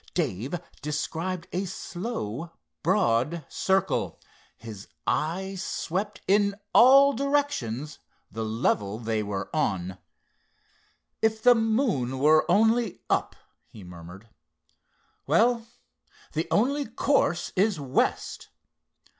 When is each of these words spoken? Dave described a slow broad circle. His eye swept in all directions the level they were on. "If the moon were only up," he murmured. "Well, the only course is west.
Dave 0.15 0.59
described 0.81 1.47
a 1.53 1.65
slow 1.65 2.51
broad 2.81 3.45
circle. 3.47 4.19
His 4.57 4.87
eye 5.05 5.53
swept 5.53 6.21
in 6.27 6.55
all 6.73 7.13
directions 7.13 7.99
the 8.31 8.43
level 8.43 8.97
they 8.97 9.21
were 9.21 9.55
on. 9.55 9.99
"If 11.21 11.43
the 11.43 11.53
moon 11.53 12.17
were 12.17 12.49
only 12.49 13.01
up," 13.11 13.35
he 13.67 13.83
murmured. 13.83 14.27
"Well, 15.27 15.67
the 16.33 16.47
only 16.49 16.87
course 16.87 17.53
is 17.55 17.79
west. 17.79 18.49